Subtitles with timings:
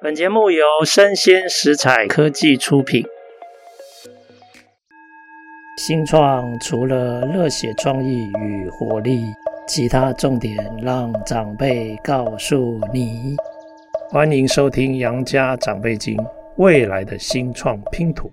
[0.00, 3.04] 本节目由生鲜食材科技出品。
[5.76, 9.24] 新创除了热血创意与活力，
[9.66, 13.34] 其他重点让长辈告诉你。
[14.08, 16.16] 欢迎收听《杨家长辈经》，
[16.58, 18.30] 未来的新创拼图。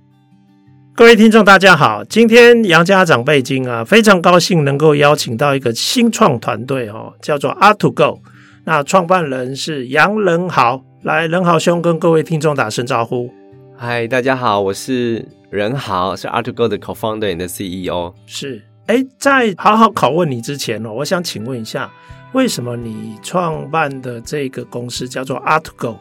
[0.94, 8.20] 各位听众，大家好，今天《杨家长辈经》啊，非常高兴能够邀请到一个新创团队哦，叫做 R2Go。
[8.66, 10.84] 那创办人是杨仁豪。
[11.06, 13.32] 来，仁豪兄跟各位听众打声招呼。
[13.78, 18.12] 嗨，大家好，我是仁豪，是 ArtGo 的 Co-founder 的 CEO。
[18.26, 21.92] 是，哎，在好好拷问你之前哦，我想请问一下，
[22.34, 25.96] 为什么你创办的这个公司叫做 ArtGo？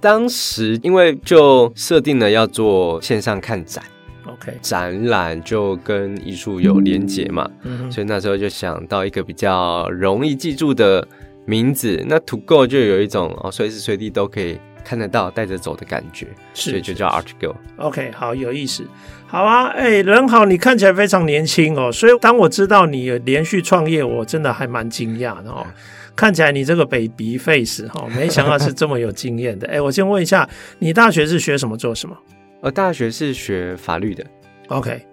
[0.00, 3.82] 当时因为就设定了要做线上看展
[4.28, 11.04] ，OK，展览就跟艺术有连结嘛，嗯，所以那时候就想到一个比较容易记住的。
[11.46, 17.56] 名字那 To Go 就有一种哦，随时随地都可以看得到、带着走的感觉，是所以就叫 Art Go。
[17.76, 18.84] OK，好，有意思。
[19.26, 25.66] 好啊，哎、欸，仁豪，你看起来非常年轻哦，所以当我知道你连续创业，我真的还蛮惊讶的哦。
[26.14, 29.66] 看起来你这个 baby face 哈，没想到是这么有经验的。
[29.68, 32.16] 哎、欸，我先问一下，你大学是学什么做什么？
[32.62, 34.24] 呃大学是学法律的。
[34.68, 35.06] OK，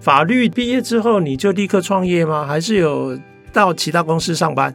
[0.00, 2.46] 法律毕业之后你就立刻创业吗？
[2.46, 3.18] 还是有
[3.52, 4.74] 到其他公司上班？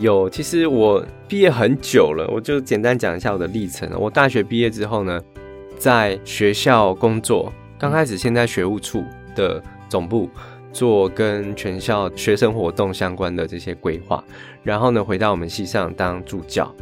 [0.00, 3.86] 有，其实我毕业很久了，我就简单讲一下我的历程。
[4.00, 5.20] 我大学毕业之后呢，
[5.78, 9.04] 在学校工作，刚开始先在学务处
[9.36, 10.30] 的总部
[10.72, 14.24] 做跟全校学生活动相关的这些规划，
[14.62, 16.74] 然后呢，回到我们系上当助教。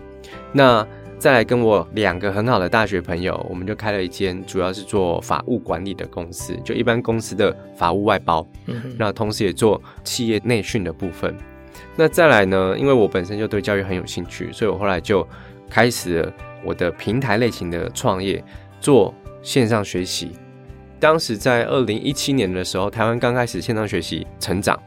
[0.53, 0.87] 那
[1.19, 11.37] 再来跟我两个很好的大学朋友，我们就开了一间主要是做法务管理的公司，就一般公司的法务外包，嗯，那同时也做企业内训的部分。
[12.01, 12.77] 那再来呢？
[12.79, 15.27] 因为我本身就对教育很有兴趣，所以我后来就
[15.69, 16.33] 开始了
[16.65, 18.43] 我的平台类型的创业，
[18.81, 20.31] 做线上学习。
[21.01, 24.81] 当时在二零一七年的时候，台湾刚开始线上学习成长。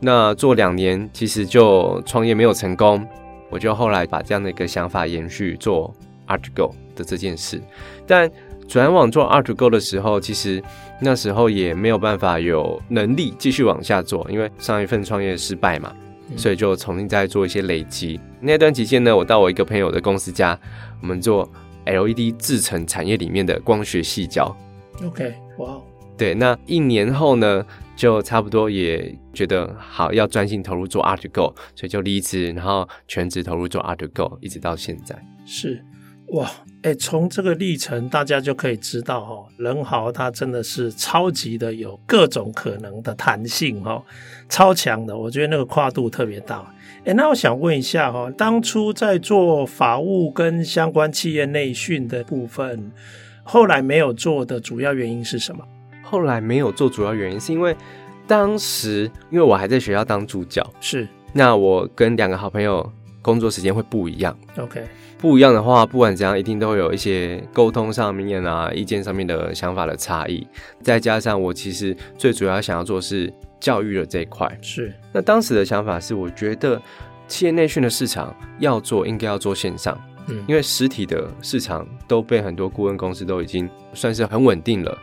[0.00, 3.06] 那做两年，其实就创业没有成功，
[3.50, 5.94] 我就后来把这样的一个想法延续做
[6.26, 7.60] ArtGo 的这件事。
[8.06, 8.30] 但
[8.66, 10.62] 转网做 ArtGo 的时候，其实
[11.02, 15.94] 那时候也没有办法有能力继续往下做，因为上一份创业失败嘛。
[16.36, 18.20] 所以就重新再做一些累积。
[18.40, 20.58] 那段期间呢，我到我一个朋友的公司家，
[21.00, 21.50] 我们做
[21.86, 24.56] LED 制成产业里面的光学细胶。
[25.04, 25.80] OK，哇，
[26.16, 27.64] 对，那一年后呢，
[27.96, 35.16] 就差不多也觉得好，要专心投入做 Art Go，所以就离职，然后全职投入做 Art Go，一直到现在。
[35.44, 35.84] 是。
[36.28, 36.50] 哇，
[36.82, 44.02] 哎、欸，从这个历程，大家就可以知道哈，人豪他真的是超级的有各种可能的弹性哈，
[44.48, 46.64] 超强的，我觉得那个跨度特别大。
[47.00, 52.90] 哎、欸，那我想问一下哈，当初在做法务跟相关企业内训的部分，
[53.42, 55.62] 后来没有做的主要原因是什么？
[56.02, 57.76] 后来没有做主要原因是因为
[58.26, 64.36] 当时因为我还在学校当助教，是，那我跟两个好朋友工作时间会不一样。
[64.58, 64.84] OK。
[65.24, 70.46] 不一样的话，不管怎样，一定都会有一些沟通上面啊、意见上面的想法的差异。
[70.82, 74.46] 再加上我其实最主要想要做的是教育的这一块。
[74.60, 74.92] 是。
[75.14, 76.78] 那当时的想法是，我觉得
[77.26, 79.98] 企业内训的市场要做，应该要做线上。
[80.28, 80.44] 嗯。
[80.46, 84.94] 因为实体的市场都被很多顾问公司都已经算是很稳定了，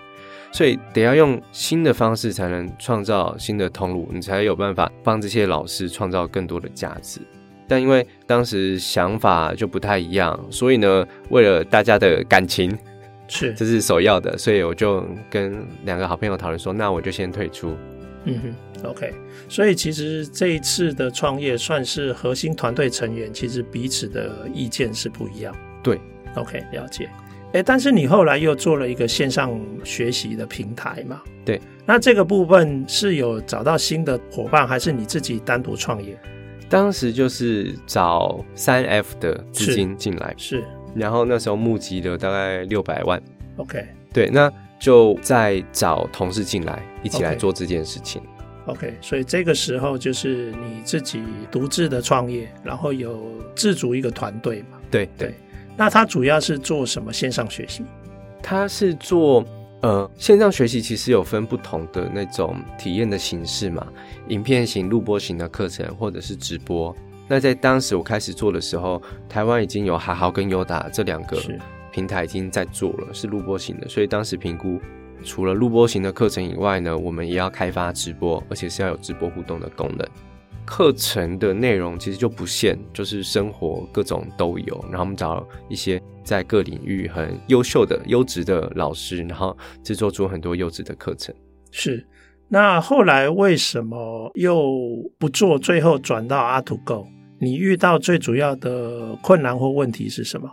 [0.51, 7.19] 所以得要用新的方式才能创造新的通路，你才有办法帮这些老师创造更多的价值。
[7.71, 12.77] 但因为当时想法就不太一样，所以呢，为了大家的感情，
[13.29, 17.73] 是 这是首要的，所以我就跟两个好朋友讨论说，那我就先退出。
[18.25, 19.13] 嗯哼，OK。
[19.47, 25.55] 所以其实这一次的创业算是核心团队成员，其实彼此的意见是不一样。
[25.81, 25.97] 对
[26.35, 27.09] ，OK，了解。
[27.53, 31.21] 哎，但是你后来又做了一个线上学习的平台嘛？
[31.45, 31.57] 对。
[31.85, 36.19] 那这个部分是有找到新的伙伴，还是你自己单独创业？
[36.71, 40.33] 当时就是找三 F 的资金进来。
[40.37, 40.63] 是，
[40.95, 43.21] 然后那时候募集了大概六百万
[43.57, 48.21] ，OK，对，那就再找同事进来一起来做这件事情
[48.67, 51.21] ，OK，所以这个时候就是你自己
[51.51, 53.21] 独自的创业，然后有
[53.53, 55.09] 自组一个团队嘛，对。
[55.17, 55.35] 对，
[55.75, 57.83] 那他主要是做什么线上学习？
[58.41, 59.45] 他是做。
[59.81, 63.85] 呃，线上学习其实有分不同的那种体验的形式嘛，
[64.27, 66.95] 影片型、录播型的课程，或者是直播。
[67.27, 71.37] 那在当时我开始做的时候，台湾已经有哈豪跟优达这两个
[71.91, 73.89] 平台已经在做了，是录播型的。
[73.89, 74.79] 所以当时评估，
[75.23, 80.07] 除了录播型的课程以外呢，我们也要开发直播，而且是要有直播互动的功能。
[80.63, 84.85] 课程的内容其实就不限，就是生活各种都有。
[84.89, 91.33] 然后我们找一些在各领域很优秀的、优质的老师，然后制作出很多优质的课程。
[91.71, 92.05] 是。
[92.53, 94.61] 那后来为什么又
[95.17, 95.57] 不做？
[95.57, 97.07] 最后转到 R2Go，
[97.39, 100.49] 你遇到最主要的困难或问题是什么？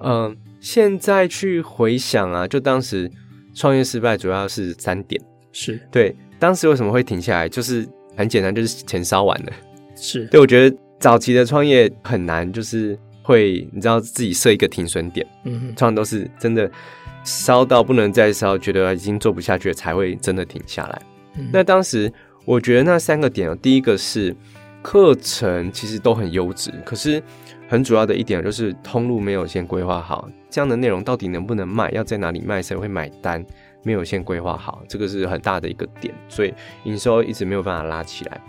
[0.00, 3.08] 嗯，现在去回想啊，就当时
[3.54, 5.22] 创业失败主要是三点。
[5.52, 7.48] 是对，当时为什么会停下来？
[7.48, 9.52] 就是很简单，就是钱烧完了。
[9.94, 15.26] 是对，我觉得早期的创业很难，就是会你知道自己设一个停损点。
[15.42, 16.70] 嗯哼，通常都是真的
[17.24, 21.02] 烧到不能再烧，觉得已经做不下去了，才会真的停下来。
[21.52, 22.10] 那当时
[22.44, 24.34] 我觉得那三个点，第一个是
[24.80, 27.20] 课程其实都很优质，可是
[27.68, 33.44] 很主要的一点就是通路没有先规划好，这样的内容到底能不能卖，要在哪里卖，谁会买单，
[33.82, 38.40] 没有先规划好，这个是很大的一个点，所以营收一直没有办法拉起来。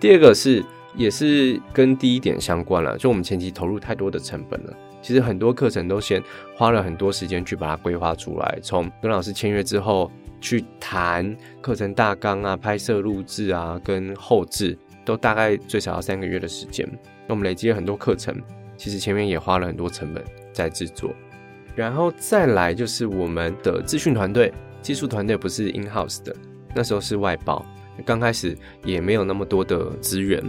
[0.00, 0.64] 第二个是
[0.96, 6.22] 也是跟第一点相关了，就我们前期投入太多的成本了，其实很多课程都先
[6.56, 10.10] 花了很多时间去把它规划出来，从跟老师签约之后。
[10.44, 16.84] 去谈课程大纲啊，拍摄录制啊，跟后制都大概最少要三个月的时间。
[17.28, 18.34] 那我们累积了很多课程，
[18.76, 20.20] 其实前面也花了很多成本
[20.52, 21.14] 在制作。
[21.76, 26.34] 然后再来就是我们的资讯团队、技术团队不是 in house 的，
[26.74, 27.64] 那时候是外包，
[28.04, 30.42] 刚开始也没有那么多的资源。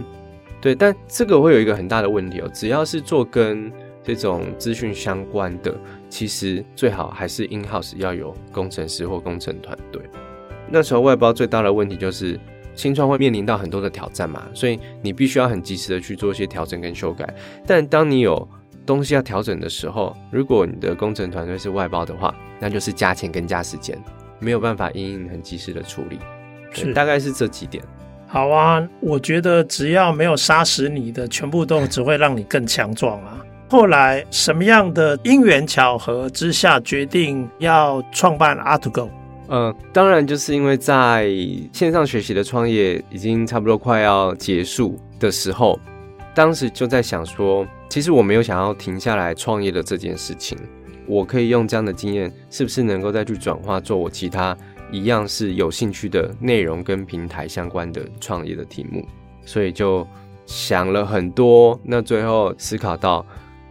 [0.64, 3.70] 对，但这个会有一个很大的问题哦，只要是做跟
[4.02, 5.78] 这种资讯相关的，
[6.08, 10.00] 其实最好还是 in house 要有工程师或工程团队。
[10.70, 12.40] 那时候外包最大的问题就是
[12.74, 17.28] 新创会面临到很多的挑战嘛，所以你必须要很及时的去做一些调整跟修改。
[17.66, 18.48] 但当你有
[18.86, 24.02] 东西要调整的时候，如果你的工程团队是外包的话，那就是加钱跟加时间，
[24.38, 26.18] 没有办法因应很及时的处理。
[26.70, 27.84] 是，大概是这几点。
[28.34, 33.38] 好啊，我觉得只要没有杀死你的，全部都只会让你更强壮啊。
[33.70, 39.08] 后来什么样的因缘巧合之下决定要创办 R2Go？
[39.46, 41.28] 呃，当然就是因为在
[41.72, 45.78] 线上学习的创业已经差不多快要结束的时候，
[46.34, 50.58] 当时就在想说，其实我没有想要停下来创业的这件事情，
[51.06, 54.56] 我可以用这样的经验，是不是能够再去转化做我其他
[54.94, 59.04] 一样是有兴趣的内容跟平台相关的创业的题目？
[59.44, 60.06] 所以就
[60.46, 63.26] 想了很多，那最后思考到。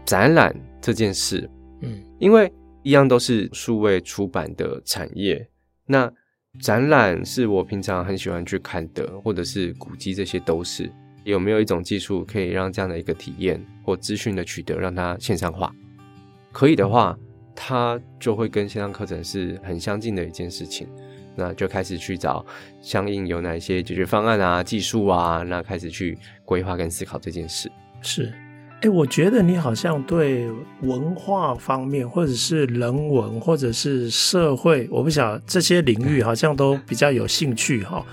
[0.05, 1.49] 展览这件事，
[1.79, 5.47] 嗯，因为一样都是数位出版的产业，
[5.85, 6.11] 那
[6.59, 10.91] 展览是我平常很喜欢去看的，或者是古迹，这些都是。
[11.23, 15.73] 有没有一种技术可以让这样的一个体验或资讯的取得，让它线上化？
[16.51, 17.17] 可以的话，
[17.55, 20.85] 它就会跟线上课程是很相近的一件事情。
[21.35, 22.45] 那就开始去找
[22.81, 27.71] 相应有哪些解决方案啊、技术啊，那开始去规划跟思考这件事。
[28.01, 28.31] 是。
[28.81, 30.51] 哎，我觉得你好像对
[30.81, 38.05] 文化方面，或者是人文，或者是社会，我不晓得这些领域好像都比较有兴趣哈。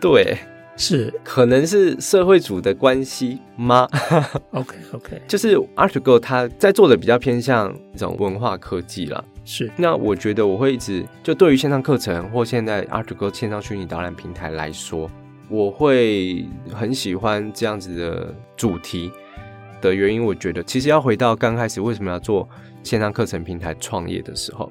[0.00, 0.38] 对，
[0.76, 3.88] 是，可能是社会组的关系吗？
[4.52, 9.22] OK OK，就是 Artigo 它在做的比较偏向一种文化科技啦。
[9.44, 15.10] 是，那我觉得我会一直就对于线上课程或现在 Artigo 线上虚拟导览平台来说，
[15.48, 19.10] 我会很喜欢这样子的主题。
[19.80, 22.48] 的原因，我觉得其实要回到刚开始为什么要做
[22.84, 24.70] 线上课程平台创业的时候，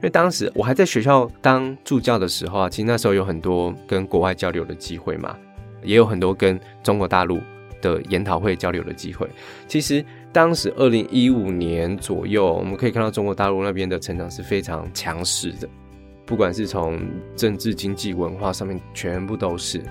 [0.00, 5.36] 因为当时我还在学校当助教的时候啊，其实那时候有很多跟国外交流的机会嘛，
[5.82, 7.38] 也有很多跟中国大陆
[7.82, 9.28] 的研讨会交流的机会。
[9.68, 10.02] 其实
[10.32, 15.68] 当时二零一五年左右，我们可以看到中国大陆那边的成长是非常强势的，
[16.24, 16.98] 不管是从
[17.36, 19.82] 政治、经济、文化上面，全部都是。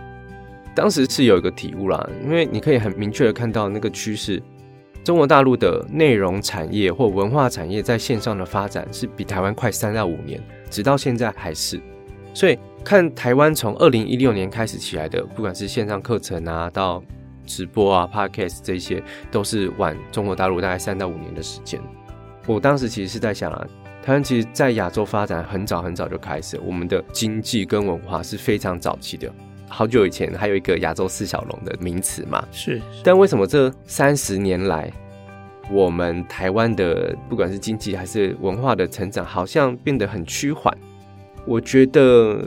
[0.73, 4.41] 当时是有一个体悟啦，因为你可以很明确的看到那个趋势。
[5.09, 10.39] 中国大陆的内容产业或文化产业在线上的发展是比台湾快三到五年，
[10.69, 11.81] 直到现在还是。
[12.31, 17.03] 所以看台湾从二零一六年开始起来的，不管是线上课程啊，到
[17.43, 19.01] 直播啊、Podcast 这些，
[19.31, 21.81] 都是晚中国大陆大概三到五年的时间。
[22.45, 23.67] 我当时其实是在想啊，
[24.03, 29.27] 台湾其实在亚洲发展很早很早就开始，我们的经济跟文化是非常早期的。
[29.69, 32.81] 好久以前还有一个亚洲四小龙的名词嘛，是。
[33.03, 34.91] 但为什么这三十年来，
[35.71, 40.75] 我们台湾的不管是经济还是文化的成长，好像变得很趋缓？
[41.45, 42.43] 我觉得，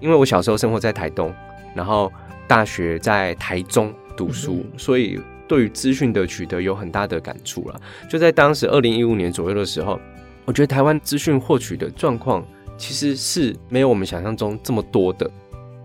[0.00, 1.34] 因为我小时候生活在台东，
[1.74, 2.10] 然后
[2.48, 7.80] 大学在台中读书，嗯、所以对于资讯的取得有很大的感触了。
[8.08, 10.00] 就在当时二零一五年左右的时候，
[10.44, 12.44] 我觉得台湾资讯获取的状况
[12.78, 15.30] 其实是没有我们想象中这么多的。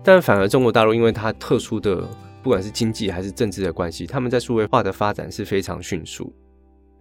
[0.06, 2.08] 但反而中国大陆，因为它特殊的
[2.40, 6.32] 不管是经济还是政治的关系，他们在数位化的发展是非常迅速。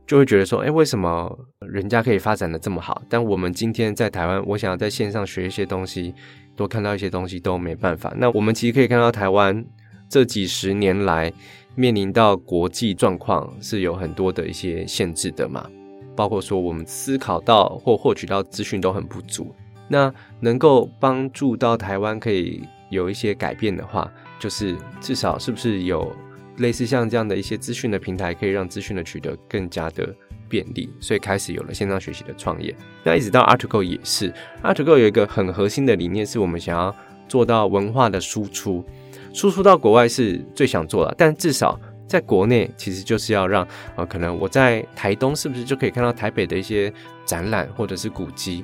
[0.08, 6.16] 就会觉得说，哎，为什么人家可以发展的这么好，但我们今天在台湾，我想要在线上学一些东西，
[6.56, 8.12] 多看到一些东西都没办法。
[8.18, 9.64] 那我们其实可以看到，台湾
[10.10, 11.32] 这几十年来
[11.76, 15.70] 面临到国际状况是有很多的一些限制的嘛，
[16.16, 19.54] 包括说我们思考到或获取到资讯都很不足。
[19.88, 26.16] 那能够帮助到台湾可以有一些改变的话，就是至少是不是有
[26.58, 30.14] 类似像这样的一些资讯的平台，可以让资讯的取得更加的
[30.48, 32.74] 便利，所以开始有了线上学习的创业。
[33.04, 36.96] 那一直到 art2go 也是，art2go 有一个很核心的理念，是我们想要
[37.28, 38.86] 做到文化的输出，
[39.34, 46.94] 输出到国外是最想做的，但至少在国内其实就是要让呃，可能我在台东是不是就可以看到台北的一些
[47.26, 48.64] 展览或者是古迹。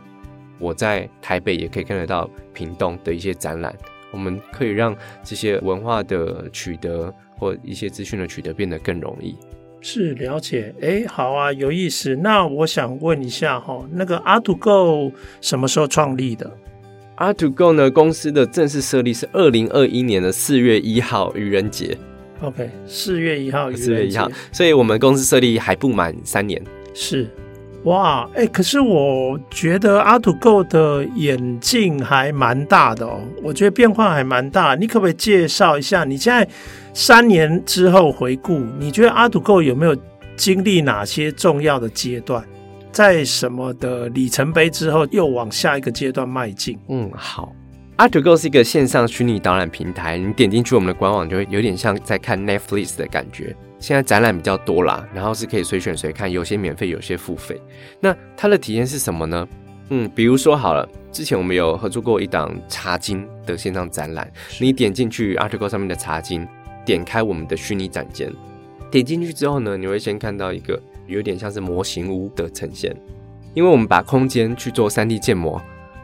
[0.60, 3.76] 我在台北也可以看得到屏东的一些展览，
[4.12, 9.36] 我们可以让这些文化的取得或一些资讯的取得变得更容易。
[9.82, 12.16] 是了解，哎，好啊，有意思。
[12.16, 16.52] 那我想问一下哈，那个 art2go 什么时候创立的
[17.18, 21.98] ？art2go 呢，公司的正式设立是二零二一年的四月一号愚人节。
[22.42, 26.62] OK，四月一号四月一号，所以我们公司设立还不满三年。
[26.94, 27.28] 是。
[27.86, 34.76] 哇，哎、可是我觉得阿土购的演进还蛮大的哦，我觉得变化还蛮大。
[34.76, 36.48] 你可不可以介绍一下，你现在
[36.94, 39.98] 三年之后回顾，你觉得阿土购有没有
[40.36, 42.44] 经历哪些重要的阶段？
[42.92, 46.78] 在什么的里程碑之后，又往下一个阶段迈进？
[46.88, 47.52] 嗯，好。
[47.98, 53.56] art2go 是一个线上虚拟导览平台，你点进去我们的官网，就会有点像在看 Netflix 的感觉。
[53.82, 57.60] 现在展览比较多啦，然后是可以随选随看，有些免费，有些付费。
[58.00, 59.46] 那它的体验是什么呢？
[59.90, 66.48] 嗯，比如说好了，之前我们有合作过一档茶经的线上展览，你点进去 article 上面的茶经，
[66.86, 68.32] 点开我们的虚拟展间，
[68.92, 72.96] 点进去之后呢，你会先看到一个有点像是模型屋的呈现，
[73.56, 75.60] 因为我们把空间去做 3D 建模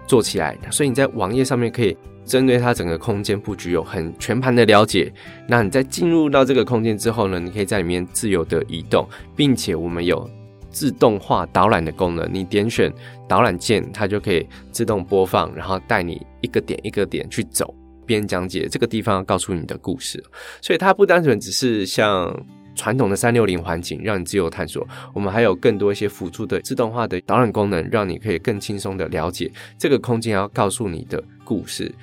[0.07, 1.95] 做起来，所以你在网页上面可以。
[2.27, 5.11] 针对它整个空间布局有很全盘的了解，
[5.47, 10.29] 那你在进入到这个空间之后呢，你可以在里面自由的移动，并且我们有
[10.69, 12.93] 自动化导览的功能，你点选
[13.27, 17.73] 导览键，它就可以自动播放，然后带你一个点一个点去走，
[18.05, 20.23] 边讲解这个地方告诉你的故事，
[20.61, 22.45] 所以它不单纯只是像。
[22.77, 31.93] 传统的三六零环境让你自由探索，我们还有更多一些辅助的自动化的导览功能，让你可以更轻松的了解这个空间要告诉你的故事。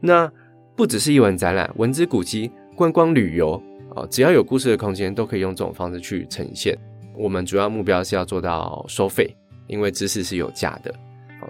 [0.00, 0.28] 那
[0.74, 3.62] 不只是艺文展览、文资古迹、观光旅游
[3.94, 6.76] 啊，只要有故事的空间都可以用这种方式去呈现。
[7.14, 9.36] 我们主要目标是要做到收费，
[9.66, 10.92] 因为知识是有价的。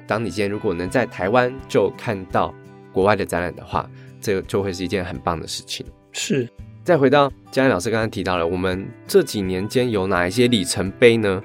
[0.07, 2.53] 当你今天如果能在台湾就看到
[2.93, 3.89] 国外的展览的话，
[4.21, 5.87] 这就会是一件很棒的事情。
[6.11, 6.49] 是。
[6.85, 11.41] 再回到嘉玲老师刚才提到了，我们这几年间有哪一些里程碑呢？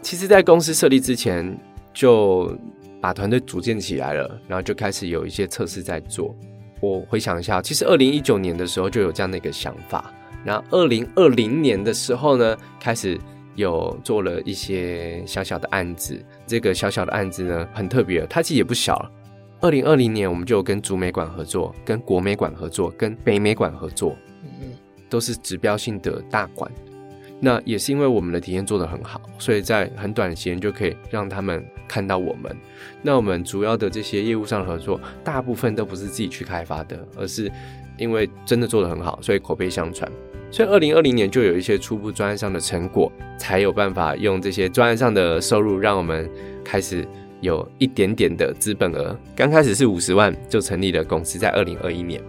[0.00, 1.58] 其实，在公司设立之前，
[1.92, 2.56] 就
[3.00, 6.32] 把团队组建起来了，然后就开始有一些测试在做。
[6.80, 10.12] 我回想一下，其实二零一九年的时候就有这样的一个想法，
[10.44, 13.18] 然后二零二零年的时候呢，开始
[13.56, 16.16] 有做了一些小小的案子。
[16.46, 19.10] 这个小小的案子呢，很特别，它其实也不小了。
[19.60, 24.14] 二零二零年，我们就跟竹美馆合作，跟国美馆合作，跟北美馆合作。
[25.08, 26.70] 都是指标性的大馆，
[27.40, 32.54] 那也是因为我们的体验做得很好，所以在很短的时间就可以让他们看到我们。
[33.02, 37.50] 那我们主要的这些业务上的合作，大部分都不是自己去开发的，而是
[37.98, 40.10] 因为真的做得很好，所以口碑相传。
[40.50, 46.30] 所以二零二零年就有一些初步专案上的成果，才有办法用这些专案上的收入，让我们
[46.64, 47.06] 开始
[47.40, 49.18] 有一点点的资本额。
[49.34, 52.22] 刚开始是五十万就成立了公司，在二零二一年。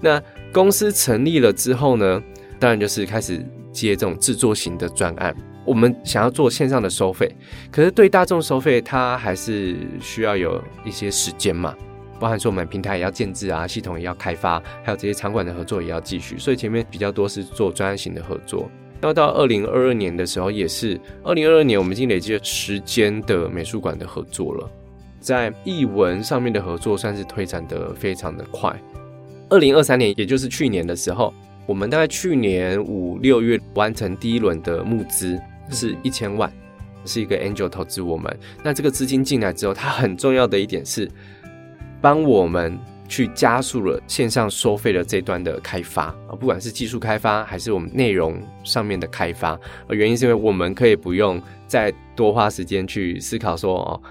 [0.00, 0.22] 那
[0.54, 2.22] 公司成立了之后呢，
[2.60, 5.34] 当然就是开始接这种制作型的专案。
[5.66, 7.28] 我们想要做线上的收费，
[7.72, 11.74] 可是对大众收费，它还是需要有一些时间嘛，
[12.20, 16.38] 包含说我们平台也要建置啊，系统也要开发，还有这些场馆的合作也要继续。
[16.38, 18.70] 所以前面比较多是做专案型的合作。
[19.00, 24.70] 那到二零二二年的时候，也是二零二二年，我们已经累积了十间的美术馆的合作了，
[25.18, 28.78] 在艺文上面的合作算是推展得非常的快。
[29.54, 31.32] 二零二三年，也就是去年的时候，
[31.64, 36.52] 我们大概去年五六月完成第一轮的募资，是一千万，
[37.04, 38.36] 是一个 angel 投资我们。
[38.64, 41.08] 那这个资金进来之后，它很重要的一点是，
[42.00, 42.76] 帮我们
[43.08, 49.56] 去加速了线上收费的这段的开发啊，不管是技术开发还是我们内容上面的开发。
[49.88, 54.02] 原因是因为我们可以不用再多花时间去思考说哦。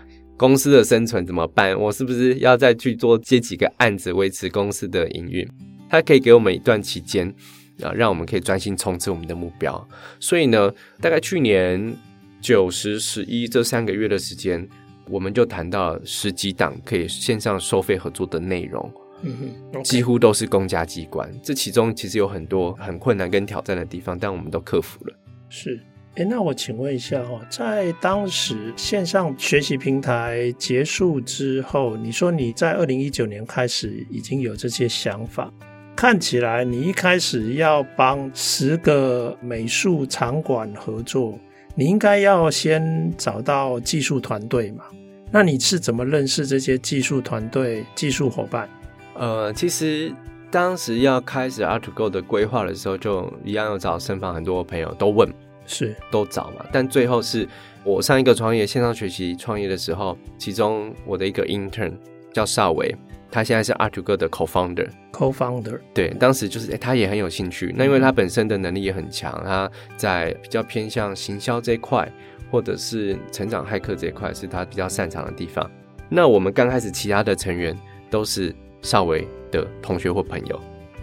[0.43, 1.73] 公司的生存怎么办？
[1.79, 5.47] 我是不是要再去做接几个案子维持公司的营运？
[5.89, 7.33] 它可以给我们一段期间
[7.81, 9.87] 啊，让我们可以专心冲刺我们的目标。
[10.19, 10.69] 所以呢，
[10.99, 11.95] 大概去年
[12.41, 14.67] 九、十、十一这三个月的时间，
[15.07, 18.91] 我们就谈到十几档可以线上收费合作的内容。
[19.21, 19.33] 嗯
[19.71, 21.33] 哼几乎都是公家机关。
[21.41, 25.15] 这其中其实有很多很困难跟挑战的地方，但我们都克服了。
[25.47, 25.79] 是。
[26.15, 35.51] 诶，那我请问一下哈，在当时线上学习平台结束之后，你说你在二零一九年开始已经有这些想法，
[35.95, 41.39] 看起来你一开始要帮十个美术场馆合作，
[41.73, 44.83] 你应该要先找到技术团队嘛？
[45.31, 48.69] 那你是怎么认识这些技术团队、技术伙伴？
[49.15, 50.13] 呃，其实
[50.51, 55.27] 当时要开始 ArtGo 的规划的时候，就一样要找身旁很多朋友都问。
[55.73, 57.47] 是都找嘛，但最后是
[57.83, 61.91] 我上一个创业线上学习创业的时候，其中我的一个 intern
[62.31, 62.95] 叫邵维，
[63.31, 64.87] 他现在是 art2go 的 co-founder。
[65.11, 72.09] co-founder 对，当时就是、欸、他也很有兴趣，那因为他本身的能力也很强，他在比较偏向行销这一块，
[72.49, 75.69] 或者是成长骇客这一块是他比较擅长的地方。
[76.09, 77.77] 那我们刚开始其他的成员
[78.09, 80.59] 都是邵维的同学或朋友。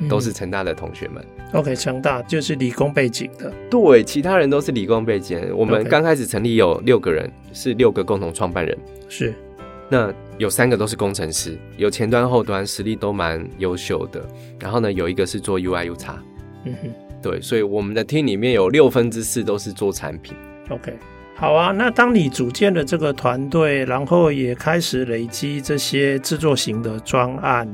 [0.09, 1.25] 都是成大的同学们。
[1.53, 3.53] OK，成大就是理工背景的。
[3.69, 5.41] 对，其他人都是理工背景。
[5.55, 8.77] 我们刚开始成立有六个人是六个共同创办人。
[9.09, 9.35] 是，
[9.89, 14.25] 那有三个都是工程师，有前端后端实力都蛮优秀的。
[14.61, 16.07] 然后呢，有一个是做 UI UX。
[16.65, 16.91] 嗯哼，
[17.21, 20.37] 对，所以我们的 team 里面有六分之四都是做产品。
[20.69, 20.93] OK，
[21.35, 21.73] 好啊。
[21.73, 27.69] 那当你组建了这个团队，然后也开始累积这些制作型的专案，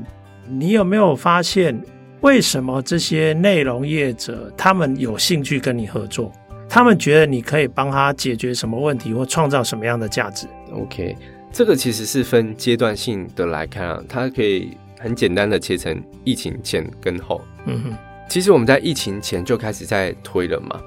[0.49, 1.79] 你有没有发现？
[2.21, 6.31] 为什么这些内容业者他们有兴趣跟你合作？
[6.69, 11.15] 他们觉得你可以帮他解决什么问题或创造什么样的价值？OK，
[11.51, 17.39] 这个其实是分阶段性的来看啊，它可以很简单的切成疫情前跟后。
[17.65, 17.93] 嗯哼，
[18.27, 20.81] 其实我们在疫情前就开始在推了嘛。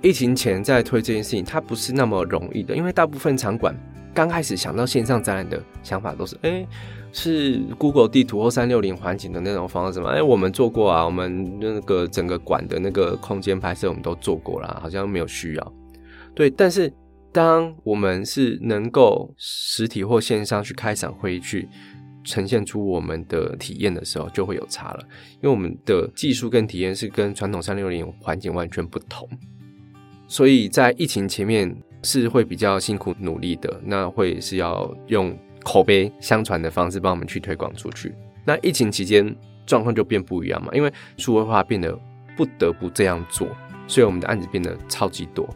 [0.00, 3.76] 疫情前在推这件事情，它不是那么容易的，因为大部分场馆
[4.14, 6.66] 刚开始想到线上展览的想法都是，哎。
[7.12, 10.10] 是 Google 地图或三六零环境的那种方式吗？
[10.10, 15.72] 哎，我们做过啊，我们那个整个馆的那个空间拍摄我们都做过了，好像没有需要。
[16.34, 16.92] 对，但是
[17.32, 21.68] 当我们是能够实体或线上去开场会议去
[22.22, 25.00] 呈现出我们的体验的时候，就会有差了，
[25.36, 29.28] 因为我们的技术跟体验是跟传统三六零环境完全不同。
[30.28, 35.36] 所以在疫情前面是会比较辛苦努力的，那会是要用。
[35.64, 38.14] 口碑相传的方式帮我们去推广出去。
[38.44, 39.34] 那疫情期间
[39.66, 41.96] 状况就变不一样嘛，因为数位化变得
[42.36, 43.46] 不得不这样做，
[43.86, 45.48] 所以我们的案子变得超级多。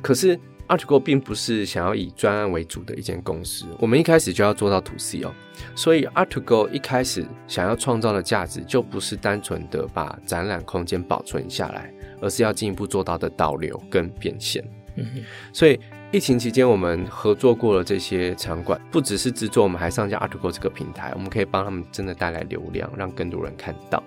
[0.00, 5.34] 可是 art2go 并不是想要以专案为主的一间公司，我们一开始就要做到 to C 哦。
[5.74, 14.64] 所以 art2go 一开始想要创造的价值就不是单纯的把展览空间保存下来，而是要进一步做到的导流跟变现。
[14.94, 15.78] 嗯哼，所以。
[16.12, 24.02] 疫情期间，我们合作过了这些场馆，不只是制作，我们还上架 art2go 这个平台，我们可以帮他们真的带来流量，让更多人看到。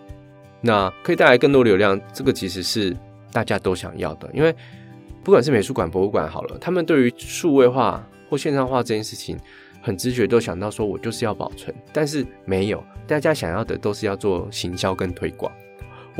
[0.62, 2.96] 那可以带来更多流量，这个其实是
[3.32, 4.56] 大家都想要的，因为
[5.24, 9.38] 不管是美术馆、博物馆好了，他们对于数位化或线上化这件事情，
[9.82, 15.52] 很直觉都想到说，我就是要保存，但是没有，大家想要的都是要做行销跟推广。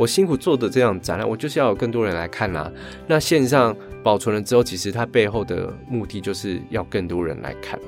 [0.00, 2.72] 我辛苦做的这样展览，我就是要有更多人来看啊。
[3.06, 7.78] 那线上保存了之后，其实它背后的目的就是要更多人来看。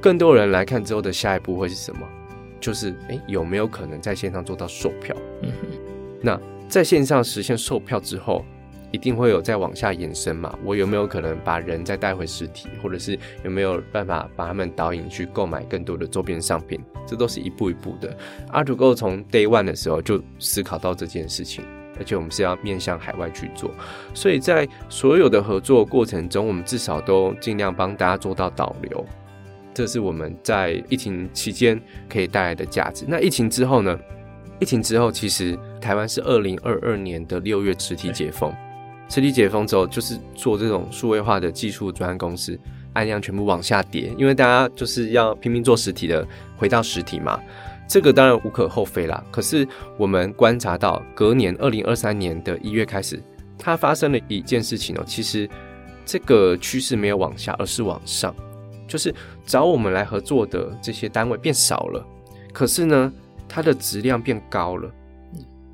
[0.00, 2.00] 更多人来看之后的下一步会是什么？
[2.58, 5.14] 就是诶、欸，有没有可能在线上做到售票？
[5.42, 5.68] 嗯哼。
[6.20, 8.44] 那在线上实现售票之后。
[8.92, 10.56] 一定会有再往下延伸嘛？
[10.62, 16.78] 我有没有可能把人再带回实体，或者是有没有办法把他们导引去购买更多的周边商品？
[17.06, 18.16] 这都是一步一步的。
[18.52, 21.64] art2go 从 day one 的时候就思考到这件事情，
[21.98, 23.70] 而且我们是要面向海外去做，
[24.14, 29.04] 所以在所有的合作过程中，我们至少都尽量帮大家做到导流。
[29.74, 33.06] 这是我们在疫情期间可以带来的价值。
[33.08, 33.98] 那疫情之后呢？
[34.60, 38.54] 疫情之后，其实台湾是二零二二年的六月实体解封。
[39.12, 42.58] 实体解封之后，就是做这种数位化的技术专案公司，
[42.94, 47.38] 案量全部往下跌，因为大家就是要拼命做实体的，回到实体嘛。
[47.86, 49.22] 这个当然无可厚非啦。
[49.30, 53.22] 可是我们观察到，隔年二零二三年的一月开始，
[53.58, 55.04] 它发生了一件事情哦。
[55.06, 55.46] 其实
[56.06, 58.34] 这个趋势没有往下，而是往上，
[58.88, 62.02] 就是找我们来合作的这些单位变少了，
[62.50, 63.12] 可是呢，
[63.46, 64.90] 它的质量变高了，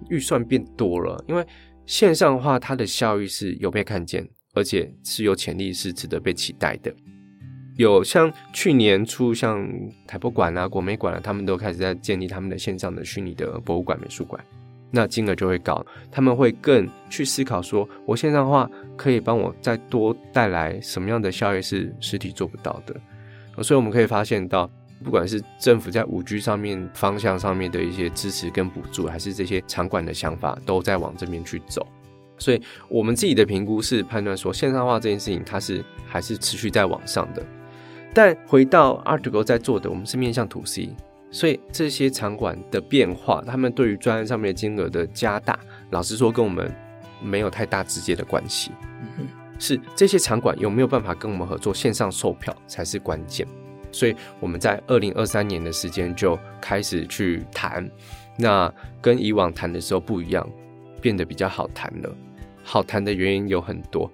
[0.09, 1.46] 预算变多了，因为。
[1.88, 6.94] 线上化它的效益是有被看见，而且是有潜力，是值得被期待的。
[7.79, 9.66] 有像去年初，像
[10.07, 14.44] 台博馆啊、国美馆啊，他们都开始在建立他们的线上的虚拟的博物馆、美术馆。
[14.90, 15.85] 那金额就会高。
[16.11, 22.94] 他们会更去思考说，我线上化可以帮我再多带来什么样的效益是实体做不到的。
[23.62, 24.70] 所以我们可以发现到，
[25.05, 31.87] 不管是政府在五 G 上面方向上面的一些支持跟补助，还是这些场馆的想法，都在往这边去走。
[32.39, 37.45] 所以我们自己的评估是判断说，线上化这件事情它是还是持续在往上的。
[38.15, 40.91] 但回到 ARTCO 在做的，我们是面向 To C，
[41.31, 45.59] 所以这些场馆的变化，他们对于专案上面的金额的加大，
[45.91, 46.75] 老实说跟我们
[47.23, 48.73] 没有太大直接的关系。
[49.59, 53.47] 是这些场馆有没有办法跟我们合作线上售票才是关键。
[53.90, 57.88] 所以我们在二零二三年的时间就开始去谈，
[58.37, 60.48] 那跟以往谈的时候不一样，
[61.01, 62.14] 变得比较好谈了。
[62.62, 64.11] 好谈的原因有很多，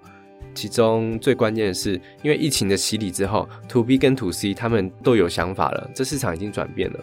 [0.54, 7.00] 其中最关键的是，因为疫情的洗礼之后，To B 跟 To C 他们都有想法了，这市场已经转变了。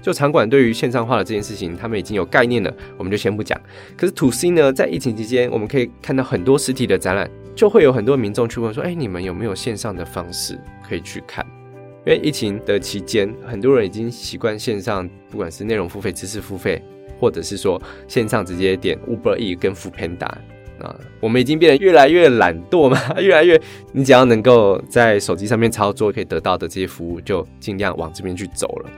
[0.00, 3.60] 就场馆对于线上化的这件事情，他们已经有概念了，我们就先不讲。
[3.96, 11.44] 可是 To C 呢，在疫情期间，我们可以看到很多实体的展览，就会有很多民众去问说：“哎，你们有没有线上的方式可以去看？”
[12.06, 16.82] 因为疫情的期间，很多人已经习惯线上，不管是内容付费、知识付费，
[17.18, 20.28] 或者是说线上直接点 Uber E 跟 Foodpanda。
[20.80, 23.58] 啊，我们已经变得越来越懒惰嘛， 越来越，
[23.92, 28.90] 你只要能够在手机上面操作可以得到的这些服务，就尽量往这边去走了。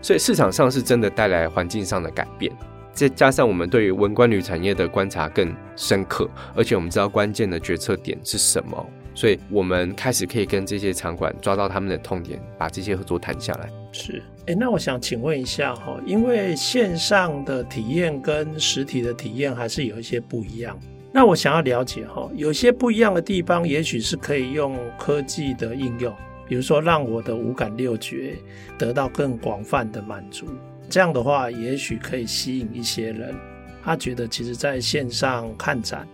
[0.00, 2.50] 所以市场上是真的带来环境上的改变，
[2.92, 13.70] 再加上我们对于文官旅产业的观察更深刻，而且我们知道关键的决策点是什么，所以我们开始可以跟这些场馆抓到他们的痛点，把这些合作谈下来。
[13.90, 20.78] 是，哎，那我想请问一下哈，因为线上的体验跟实体的体验还是有一些不一样。
[21.12, 26.14] 那我想要了解哈，有些不一样的地方，也许是可以用科技的应用，
[26.46, 28.34] 比如说让我的五感六觉
[28.78, 30.46] 得到更广泛的满足。
[30.90, 33.34] 这样的话，也许可以吸引一些人，
[33.82, 36.06] 他觉得其实在线上看展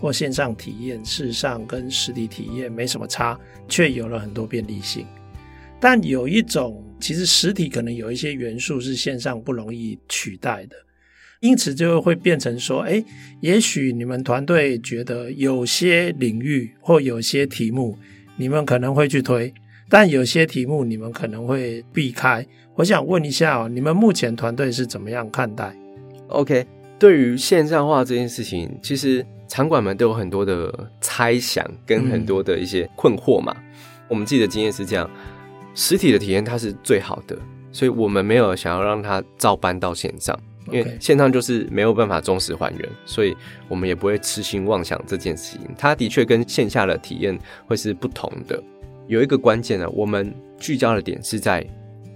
[0.00, 5.06] 或线上体验，事实上跟实体体验没什么差，却有了很多便利性。
[5.78, 10.76] 但有一种，其实实体可能有一些元素是线上不容易取代的。
[11.40, 13.02] 因此就会变成说，诶，
[13.40, 17.96] 也许你们团队觉得有些领域或有些题目
[18.36, 19.50] 你们可能会去推，
[19.88, 22.46] 但有些题目你们可能会避开。
[22.74, 25.74] 我想问一下哦，你们目前团队是怎么样看待
[26.28, 26.66] ？OK，
[26.98, 33.52] 对于线上化这件事情，其实场馆们都有很多的猜想跟很多的一些困惑嘛。
[33.58, 33.64] 嗯。
[34.08, 35.10] 我们自己的经验是这样，
[35.74, 37.36] 实体的体验它是最好的，
[37.72, 40.38] 所以我们没有想要让它照搬到线上。
[40.70, 43.36] 因为线上就是没有办法忠实还原，所以
[43.66, 45.68] 我们也不会痴心妄想这件事情。
[45.76, 47.36] 它的确跟线下的体验
[47.66, 48.62] 会是不同的。
[49.08, 51.66] 有一个关键呢，我们聚焦的点是在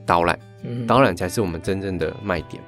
[0.06, 0.38] 导览，
[0.86, 2.62] 导览才是我们真正的卖点。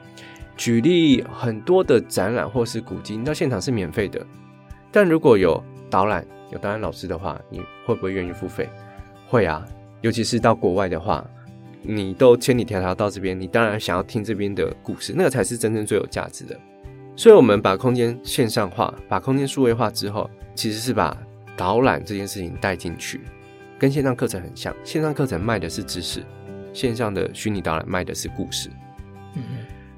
[0.57, 4.27] 举例，很多的展览或是古迹，到现场是免费的，
[4.91, 8.69] 但如果有导览、有导览老师的话，你会不会愿意付费？
[9.29, 9.67] 会啊，
[10.01, 11.25] 尤其是到国外的话。
[11.89, 16.59] 你都千里迢迢到这边，你当然想要听这边的故事，那个才是真正最有价值的。
[17.15, 21.17] 所以，我们把空间线上化，把空间数位化之后，其实是把
[21.57, 23.21] 导览这件事情带进去，
[23.79, 24.75] 跟线上课程很像。
[24.83, 26.25] 线上课程卖的是知识，
[26.73, 28.69] 线上的虚拟导览卖的是故事。
[29.35, 29.43] 嗯，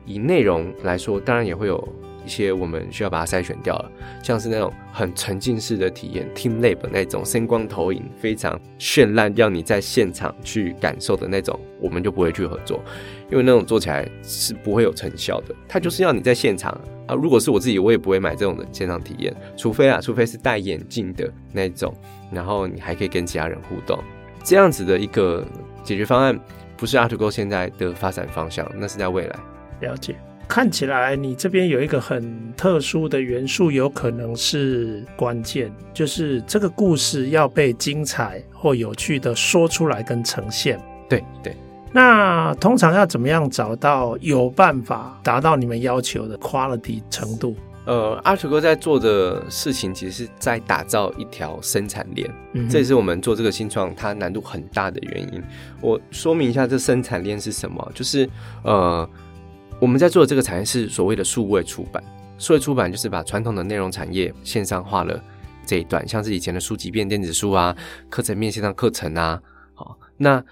[0.05, 1.89] 以内容来说，当然也会有。
[2.29, 3.91] 一些我们需要把它筛选掉了，
[4.23, 12.85] 像是那种很沉浸式的体验，TeamLab 那种声光投影非常绚烂，让你在现场去感受的那种，我们就不会去合作，
[13.31, 15.55] 因为那种做起来是不会有成效的。
[15.67, 16.71] 它就是要你在现场
[17.07, 21.95] 啊，如果是我自己，我也不会买这种的现场体验，除非啊，除非是戴眼镜的那种，
[22.31, 23.99] 然后你还可以跟其他人互动，
[24.45, 25.43] 这样子的一个
[25.83, 26.39] 解决方案，
[26.77, 29.37] 不是 ARTCO 现在的发展方向，那是在未来。
[29.81, 30.15] 了解。
[30.49, 40.81] 看起来你这边有一个很特殊的元素，有可能是关键，就是这个故事要被精彩或有趣的说出来跟呈现。
[41.07, 41.55] 对对，
[41.93, 47.55] 那通常要怎么样找到有办法达到你们要求的 quality 程度？
[47.85, 55.43] 呃，ARTCO 在做的事情，其实是在打造一条生产链，嗯，这也是我们做这个新创它难度很大的原因。
[55.83, 58.29] 我说明一下，这生产链是什么，就是
[58.63, 59.09] 呃。
[59.81, 62.03] 我们在做的这个产业是所谓的数位出版，
[62.37, 65.23] 数位出版就是把传统的内容产业线上化了
[65.65, 67.77] 这一段，像是以前的书籍变电子书啊，
[68.11, 69.41] 课程变线上课程啊，
[69.75, 70.45] 好，那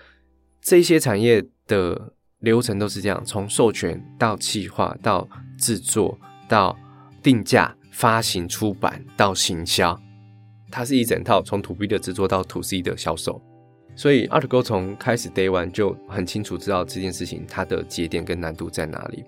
[0.61, 6.17] 这些产业的流程都是这样，从授权到企划到制作
[6.49, 6.77] 到
[7.21, 10.01] 定价、发行、出版到行销，
[10.71, 13.43] 它是一整套从 To B 的制作到 To C 的销售。
[13.97, 19.25] 所以，ARTCO 从开始 Day One 就很清楚知道这件事情它的节点跟难度在哪里。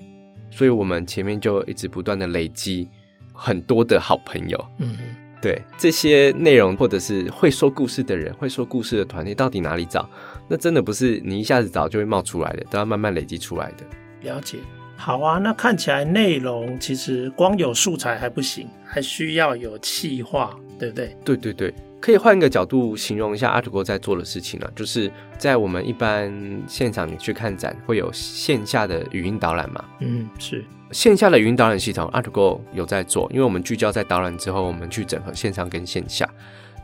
[0.51, 2.89] 所以我们前面就一直不断的累积
[3.33, 4.67] 很多的好朋友。
[4.79, 4.97] 嗯，
[5.41, 10.09] 对，这些内容或者是会说故事的人，会说故事的团队，到底哪里找？
[10.49, 13.85] 那真的不是你一下子找就会冒出来的，都要慢慢累积出来的。
[14.23, 14.59] 了解。
[14.97, 21.17] 好啊，那看起来内容其实光有素材还不行，还需要有企划，对不对？
[21.25, 26.33] 对对对，可以换一个角度形容一下 ARTGO 在做的事情呢，就是在我们一般
[26.67, 29.85] 现场你去看展，会有线下的语音导览嘛？
[30.01, 36.29] 嗯，是线下的语音导览系统，ARTGO 有在做，因为我们聚焦在导览之后，我们去整合线上跟线下，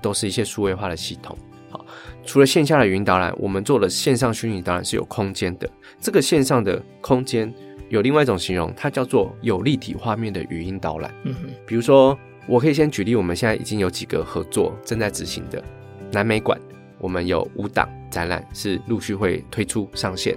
[0.03, 1.37] 都是一些数位化的系统。
[1.71, 1.85] 好，
[2.25, 7.53] 除了线下的语音导览，我们做的线上虚拟导览是有空间的，这个线上的空间。
[7.91, 11.15] 有另外一种形容，它叫做有立体画面的语音导览。
[11.23, 15.63] 嗯哼，比如说，我可以先举例，我们现在已经有几个合作正在执行的
[16.13, 16.61] 南美馆，
[16.99, 20.37] 我们有五档展览是陆续会推出上线。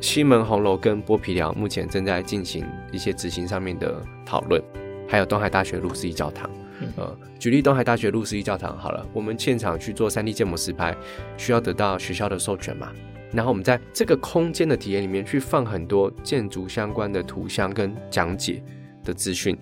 [0.00, 4.62] 西门红楼跟剥皮寮目前正在进行一些执行上面的讨论，
[5.08, 6.50] 还有东海大学路思义教堂。
[6.96, 10.94] 呃，举例东海大学路思义教堂好了，我们现场去做 3D 建模实拍，
[11.36, 12.92] 需要得到学校的授权嘛？
[13.32, 18.62] 然后我们在这个空间的体验里面去放很多建筑相关的图像跟讲解
[19.02, 19.56] 的资讯，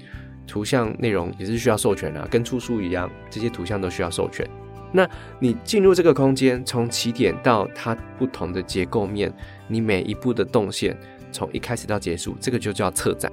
[0.52, 4.46] 图像内容也是需要授权啊，跟出书一样，这些图像都需要授权。
[4.92, 9.32] 那你进入这个空间，从起点到它不同的结构面，
[9.66, 10.94] 你每一步的动线，
[11.30, 13.32] 从一开始到结束，这个就叫策展。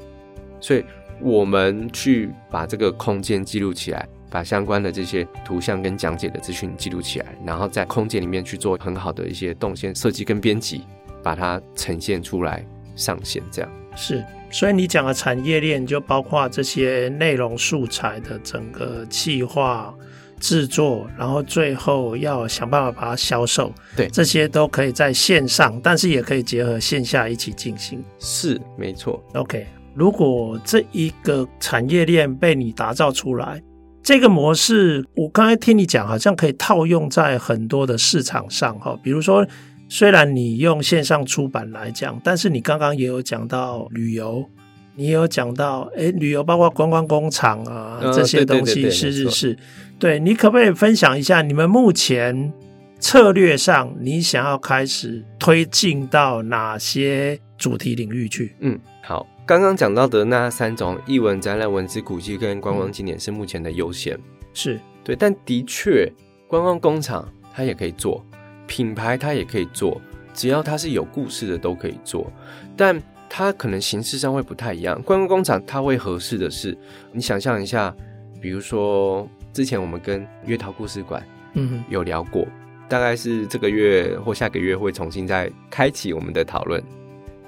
[0.62, 0.86] 所以
[1.20, 4.08] 我们去把这个空间记录起来。
[4.32, 10.84] 把相关的这些图像跟讲解的资讯记录起来，然后在空间里面去做很好的一些动线设计跟编辑，
[11.24, 12.64] 把它呈现出来
[12.96, 13.42] 上线。
[13.50, 19.94] 这样是，所以你讲的产业链就包括这些内容素材的整个企划
[20.40, 23.72] 制作，然后最后要想办法把它销售。
[23.96, 28.04] 对，这些都可以在线上，但是也可以结合线下一起进行。
[28.20, 29.24] 是，没错。
[29.34, 33.62] OK，如果这一个产业链被你打造出来。
[34.02, 38.98] 这个模式，我刚才听你讲，好像可以套用在很多的市场上哈。
[39.04, 39.46] 比如说，
[39.90, 44.48] 虽然你用线上出版来讲，但是你刚刚也有讲到旅游，
[44.96, 49.58] 你也有讲到，诶，旅游包括观光工厂啊这些东西，是是是。
[49.98, 52.54] 对，你可不可以分享一下你们目前
[53.00, 58.56] 策略上，你想要开始推进到哪些主题领域去？
[58.60, 59.28] 嗯，好。
[59.46, 64.16] 刚刚讲到的那三种艺文展览、文字古迹跟观光景点是目前的优先，
[64.54, 65.16] 是对。
[65.16, 66.08] 但的确，
[66.48, 68.24] 观光工厂它也可以做，
[68.70, 70.00] 品牌它也可以做，
[70.32, 72.32] 只要它是有故事的都可以做。
[72.78, 75.02] 但它可能形式上会不太一样。
[75.02, 76.78] 观光工厂它会合适的是，
[77.12, 77.94] 你想象一下，
[78.40, 82.48] 比如说之前我们跟月桃故事馆，嗯，有聊过，
[82.88, 86.82] 大概是这个月或下个月会重新再开启我们的讨论。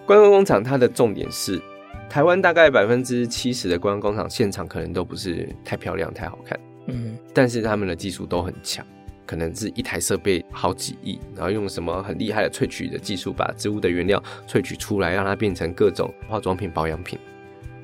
[0.08, 1.62] 观光工厂它的重点是。
[2.10, 8.86] 台湾大概百分之七十的观光工厂现场可能都不是太漂亮、太好看，嗯，但是他们的技术都很强，
[9.32, 17.18] 可能是一台设备好几亿，然后用什么很厉害的萃取的技术，把植物的原料萃取出来，让它变成各种化妆品、保养品。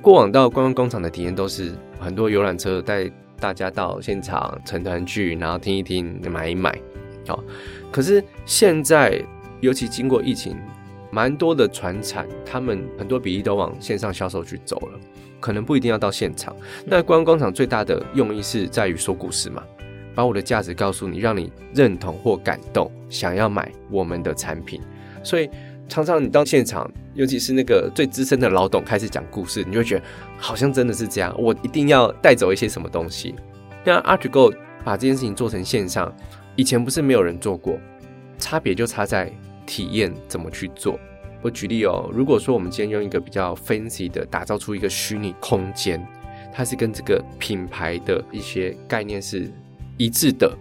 [0.02, 6.78] 过往到观光工厂的体验都是很多游览车带大家到现场成团去，然后听一听、买一买，
[7.26, 7.42] 好。
[7.94, 9.24] 可是现在，
[9.62, 10.58] 尤其经过疫情。
[11.10, 15.00] 蛮多的船产，他们很多比例都往线上销售去走了，
[15.40, 16.54] 可能不一定要到现场。
[16.86, 19.64] 那观光工厂最大的用意是在于说故事嘛，
[20.18, 24.82] 把我的价值告诉你，让你认同或感动，想要买我们的产品。
[25.22, 25.48] 所以
[25.88, 30.04] 常常你到现场，尤其是那个最资深的老董开始讲故事，你就会觉得
[30.40, 33.36] 好像真的是这样，我一定要带走一些什么东西。
[33.86, 34.52] 那 Artigo
[34.84, 36.12] 把这件事情做成线上，
[36.56, 37.78] 以前不是没有人做过，
[38.40, 39.32] 差别就差在。
[39.70, 40.98] 体验怎么去做？
[41.42, 46.02] 我举例哦，如果说我们今天用一个比较 fancy 的打造出一个虚拟空间，
[46.54, 49.52] 它是跟这个品牌的一些概念是
[49.98, 50.56] 一致的，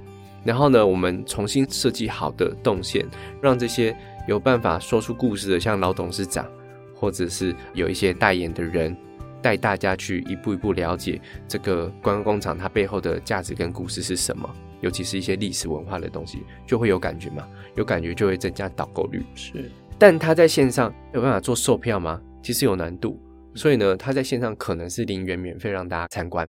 [0.44, 3.07] 然后呢，我们重新设计好的动线，
[3.40, 3.96] 让这些
[4.27, 6.46] 有办法说出故事的，像老董事长，
[6.94, 8.96] 或者是有一些代言的人，
[9.40, 14.49] 带大家去一步一步了解这个观光工厂它背后的价值跟故事是什么。
[14.83, 19.25] 尤其是一些历史文化的东西，就会有感觉嘛，有感觉就会增加导购率。
[19.35, 22.20] 是，但他在线上有办法做售票吗？
[22.42, 23.18] 其实有难度，
[23.55, 26.46] 所以呢，他在线上可能是零元免费让大家参观。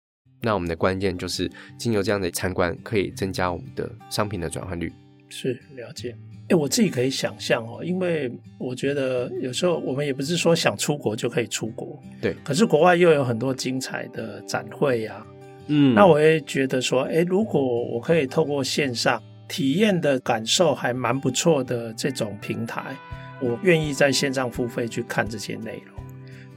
[0.43, 4.93] 那我们的关键就是，经由这样的参观，可以增加我们的商品的转换率。
[5.29, 6.17] 是，了解。
[6.49, 12.35] 哎，我自己可以想象哦，因为我觉得有时候我们也不是说想出国就可以出国，对。
[12.43, 15.27] 可是国外又有很多精彩的展会呀、啊。
[15.69, 22.97] 嗯，那我也觉得说，诶，如果我可以透过线上体验的感受还蛮不错的这种平台，
[23.41, 26.00] 我愿意在线上付费去看这些内容。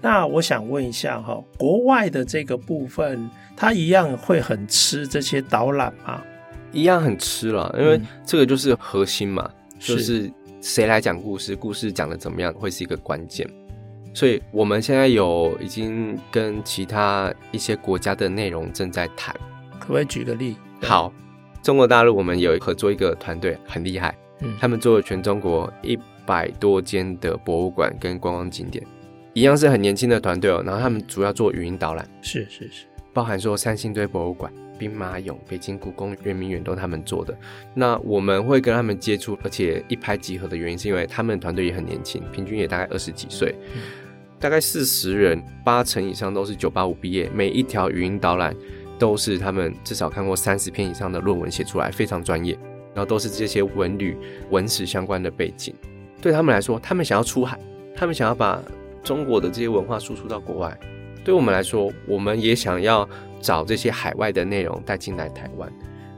[0.04, 6.22] 那我想问一下哈，国外的这个部分，它一样会很吃这些导览吗？
[6.74, 13.50] 一样很吃了，因为这个就是核心嘛，嗯、就是谁来讲故事，故事讲的怎么样会是一个关键。
[14.14, 19.34] 所以我们现在有已经跟其他一些国家的内容正在谈，
[19.80, 20.58] 可不可以举个例？
[20.82, 21.14] 好，
[21.62, 28.86] 中国大陆我们有合作一个团队很厉害，嗯，他们做了全中国一百多间的博物馆跟观光景点。
[29.34, 37.36] 一样是很年轻的团队哦，然后他们主要做语音导览，是是是，包含说三星堆博物馆、兵马俑、北京故宫、圆明园都是他们做的。
[37.74, 43.82] 那我们会跟他们接触，而且一拍即合的原因是因为他们团队也很年轻，平均也大概二十几岁，嗯、
[44.40, 48.56] 大概四十人，八成以上都是九八五毕业，每一条语音导览
[49.00, 52.54] 都是他们至少看过三十篇以上的论文写出来，非常专业，
[52.94, 54.16] 然后都是这些文旅、
[54.52, 55.74] 文史相关的背景。
[56.22, 57.60] 对他们来说，他们想要出海，
[57.96, 58.62] 他们想要把
[59.04, 60.78] 中国的这些文化输出到国外，
[61.24, 63.08] 对我们来说，我们也想要
[63.42, 65.72] 找这些海外的内容带进来台湾。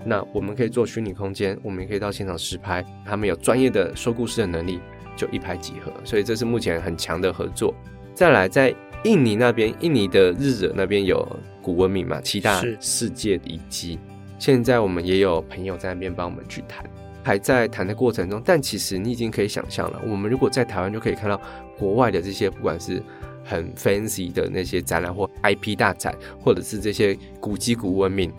[0.06, 2.86] 那我们可以做虚拟空间，我们也可以到现场实拍。
[3.04, 4.80] 他们有专业的说故事的能力，
[5.18, 5.92] 就一拍即合。
[6.04, 7.74] 所以这是目前很强的合作。
[8.14, 11.28] 再来，在印尼那边，印尼的日惹那边有
[11.62, 13.98] 古文明嘛，七大世界遗迹。
[14.38, 16.86] 现在我们也有朋友在那边帮我们去谈。
[17.26, 20.00] 还在谈的过程中，但其实你已经可以想象了。
[20.06, 21.42] 我们如果在台湾就可以看到
[21.76, 23.02] 国外的这些，不管是
[23.44, 28.32] 很 fancy 的那些展览或 IP 大展，或者是这些古迹古文明，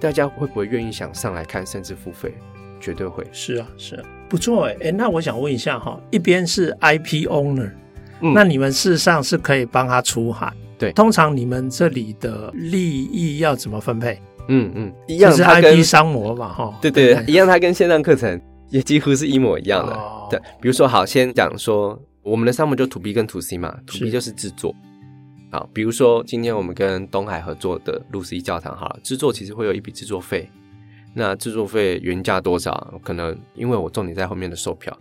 [0.00, 2.34] 大家会不会愿意想上来看，甚至付费？
[2.80, 3.24] 绝对会。
[3.30, 4.76] 是啊，是啊，不错哎。
[4.80, 7.70] 哎，那我想问一下哈，一边是 IP owner，
[8.22, 10.52] 嗯，那你们事实上是可以帮他出海。
[10.76, 14.20] 对，通常你们这里的利益要怎么分配？
[14.48, 19.92] 嗯嗯，一样，是 IP 商模嘛，哈，对对，对，一样，它跟线上课程也几乎是一模一样的。
[19.94, 24.74] 哦、对，比如说，好，先讲说我们的商模就 To B 跟 To C 嘛，To B 就是制作。
[25.50, 30.48] 好，比如说今天我们跟东海合作的露思义教堂，好了，制作其实会有一笔制作费。
[31.14, 32.94] 那制作费原价多少？
[33.04, 34.96] 可能因为我重点在后面的售票，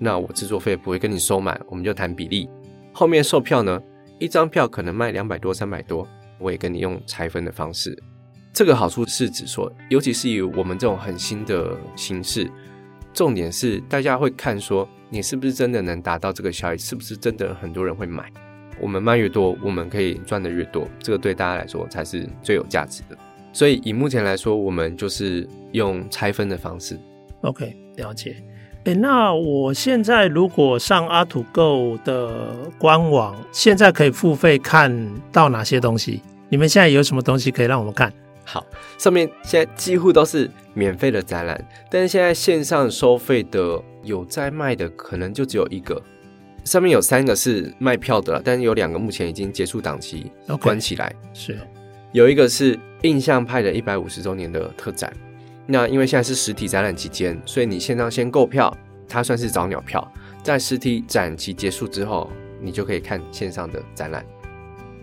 [0.00, 2.48] 那我制作费不会跟你收满，我们就谈比例。
[2.92, 3.80] 后面售票呢，
[4.18, 6.06] 一张票可能卖两百多、三百多，
[6.40, 7.96] 我也跟你用拆分的方式。
[8.54, 12.48] 这个好处是指说，尤其是以我们这种很新的形式，
[13.12, 18.32] 重点是大家会看说，你是不是真的能达到这个效益，是不是真的很多人会买。
[18.80, 23.18] 我们卖越多，我们可以赚的越多，这个对大家来说才是最有价值的。
[23.52, 26.96] 所以以目前来说，我们就是用拆分的方式。
[27.40, 28.36] OK，了解。
[28.84, 36.22] 诶，那我现在如果上 ART2Go 的官网，现在可以付费看到哪些东西？
[36.48, 38.12] 你们现在有什么东西可以让我们看？
[38.44, 38.64] 好，
[38.98, 46.00] 上面现在几乎都是免费的展览，但是现在线上收费的有在卖的，可能就只有一个。
[46.64, 51.14] 上面有三个是卖票的，但是有两个目前已经结束档期，okay, 关起来。
[51.34, 51.58] 是，
[52.12, 55.12] 有一个是印象派的一百五十周年的特展。
[55.66, 58.74] 那因为现在是实体展览期间，所以你线上先购票，
[59.06, 60.10] 它算是早鸟票，
[60.42, 62.30] 在实体展期结束之后，
[62.60, 64.24] 你就可以看线上的展览。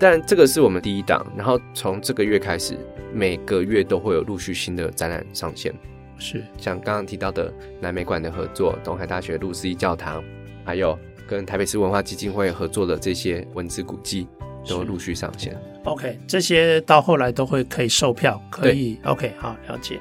[0.01, 2.75] 但这个是我们第一档，然后从这个月开始，
[3.13, 5.71] 每个月都会有陆续新的展览上线。
[6.17, 10.23] 是，像刚刚提到的南美馆的合作，东海大学路思义教堂，
[10.65, 14.27] 还有跟台北市文化基金会合作的这些文字古迹，
[14.67, 15.55] 都陆续上线。
[15.83, 18.99] OK，这些到后来都会可以售票，可以。
[19.03, 19.99] OK，好，了解。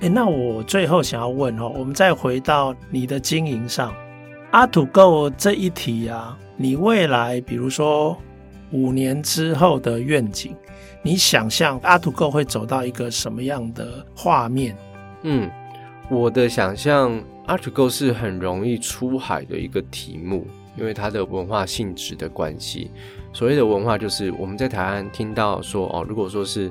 [0.00, 3.92] 哎，那我最后想要问哦，我们再回到你的经营上
[4.52, 8.16] ，ART2Go 这一题啊，你未来比如说。
[8.72, 10.54] 五年之后的愿景，
[11.02, 14.76] 你想象 ART2Go 会走到一个什么样的画面？
[15.22, 15.50] 嗯，
[16.08, 22.90] 我的想象 ART2Go 是很容易出海的一个题目，因为它的文化性质的关系。
[23.32, 26.70] 所谓的文化，就是我们在台湾听到说哦，如果说是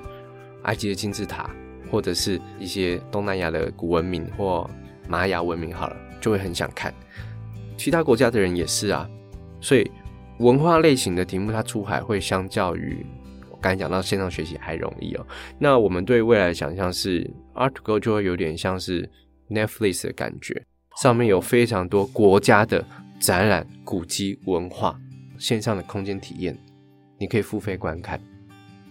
[0.64, 1.50] 埃及的金字塔，
[1.92, 4.70] 或者是一些东南亚的古文明或
[5.08, 6.94] 玛雅文明，好了，就会很想看。
[7.76, 9.10] 其他国家的人也是啊，
[9.60, 9.92] 所以。
[10.40, 13.06] 文化类型的题目，它出海会相较于
[13.52, 15.26] 我刚才讲到线上学习还容易哦。
[15.58, 19.10] 那我们对未来的想象是，ART2Go 就会有点像是
[19.50, 20.64] Netflix 的感觉，
[21.02, 22.84] 上面有非常多国家的
[23.20, 24.98] 展览、古迹、文化
[25.38, 26.58] 线上的空间体验，
[27.18, 28.20] 你可以付费观看，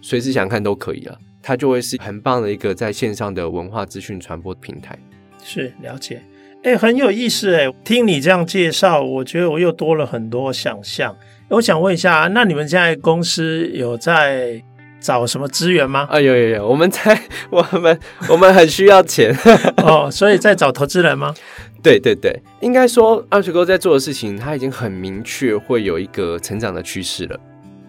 [0.01, 1.17] 随时想看都可以了。
[1.41, 4.95] 它就会是很棒的一个在线上的文化资讯传播平台。
[5.41, 6.21] 是，了解。
[6.63, 11.15] 哎，很有意思哎，听你这样介绍，我觉得我又多了很多想象。
[11.49, 14.61] 我想问一下，那你们现在公司有在
[14.99, 16.07] 找什么资源吗？
[16.09, 17.19] 啊，有有有，我们在
[17.49, 19.35] 我们我们很需要钱
[19.77, 21.33] 哦，所以在找投资人吗？
[21.81, 27.39] 对对对，应该说 ART2Go 在做的事情，他已经很明确会有一个成长的趋势了。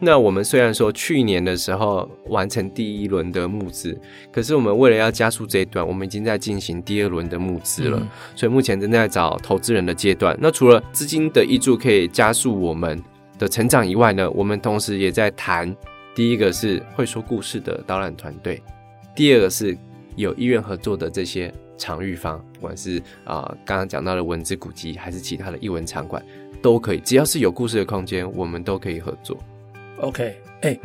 [0.03, 3.95] 那我们虽然说去年的时候完成第一轮的募资，
[4.33, 7.99] 可是我们为了要加速这一段，我们已经在进行第二轮的募资了。
[8.01, 10.35] 嗯、所以目前正在找投资人的阶段。
[10.41, 12.99] 那除了资金的益助可以加速我们
[13.41, 15.75] 的成长以外呢，我们同时也在谈，
[16.15, 18.63] 第一个是会说故事的导览团队，
[19.17, 19.75] 第二个是
[20.15, 26.23] 有意愿合作的这些场域方，不管是啊刚刚讲到的文字古籍，还是其他的艺文场馆，
[26.61, 29.39] 都可以，只要是有故事的空间，我们都可以合作。
[30.03, 30.79] OK，哎，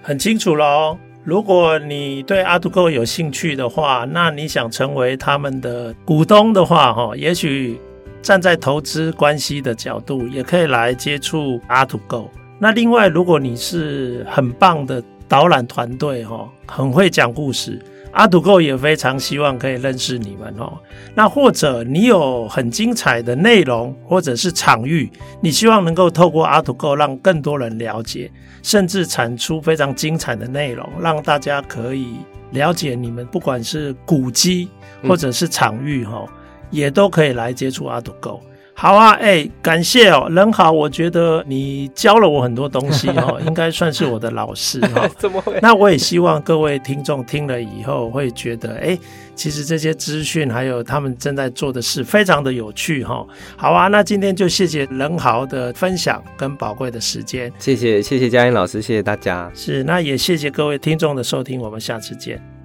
[0.00, 0.98] 很清楚了哦。
[1.24, 7.80] 如果你对 ARTTOGO 有兴趣的话，那你想成为他们的股东的话，哈，也许。
[8.26, 12.28] 站在投资关系的角度，也可以来接触 ARTTOGO。
[12.58, 17.80] 那另外，如果你是很棒的导览团队，哈，很会讲故事
[18.12, 20.76] ，ARTTOGO 也非常希望可以认识你们哦。
[21.14, 25.08] 那或者你有很精彩的内容，或者是场域，
[25.40, 28.28] 你希望能够透过 ARTTOGO 让更多人了解，
[28.60, 32.16] 甚至产出非常精彩的内容，让大家可以
[32.50, 34.68] 了解你们，不管是古迹
[35.06, 36.32] 或者是场域，哈、嗯。
[36.76, 38.40] 也都可以来接触 ARTTOGO。
[38.78, 45.08] 好啊，哎、欸，感谢哦，人好，我觉得你教了我很多东西哦， 应该算是我的老师哈。
[45.16, 45.58] 怎么会？
[45.62, 49.00] 那我也希望各位听众听了以后会觉得，哎、欸，
[49.34, 53.26] 其实这些资讯还有他们正在做的事，非常的有趣哈。
[53.56, 57.50] 好啊，那今天就谢谢人豪的分享跟宝贵的时间。
[57.58, 59.50] 谢谢，谢谢嘉音老师，谢谢大家。
[59.54, 62.55] 是，那也谢谢各位听众的收听，我们下次见。